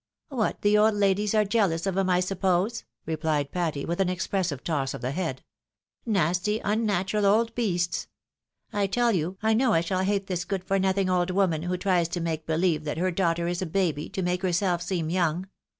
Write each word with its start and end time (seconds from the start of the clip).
"What, 0.29 0.63
the 0.63 0.79
old 0.79 0.95
ladies 0.95 1.35
are 1.35 1.45
jealous 1.45 1.85
of 1.85 1.95
'em, 1.95 2.09
I 2.09 2.21
suppose," 2.21 2.85
repHed 3.07 3.51
Patty, 3.51 3.85
vfith 3.85 3.99
an 3.99 4.09
expressive 4.09 4.63
toss 4.63 4.95
of 4.95 5.01
the 5.01 5.11
head. 5.11 5.43
"Nasty, 6.07 6.59
un 6.63 6.87
102 6.87 6.87
THE 6.87 6.87
WIDOW 6.87 6.87
MARRIED. 6.87 7.05
natural, 7.27 7.37
old 7.39 7.53
beasts! 7.53 8.07
I 8.73 8.87
tell 8.87 9.11
you, 9.11 9.37
I 9.43 9.53
know 9.53 9.73
I 9.73 9.81
shall 9.81 10.01
hate 10.03 10.25
this 10.25 10.43
good 10.43 10.63
for 10.63 10.79
nothing 10.79 11.07
old 11.07 11.29
woman, 11.29 11.61
who 11.61 11.77
tries 11.77 12.07
to 12.07 12.19
make 12.19 12.47
believe 12.47 12.83
that 12.85 12.97
her 12.97 13.11
daughter 13.11 13.47
is 13.47 13.61
a 13.61 13.67
baby, 13.67 14.09
to 14.09 14.23
make 14.23 14.41
herself 14.41 14.81
seem 14.81 15.11
young. 15.11 15.45